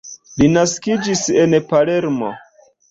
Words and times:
Li 0.41 0.47
naskiĝis 0.53 1.23
en 1.45 1.57
Palermo. 1.71 2.37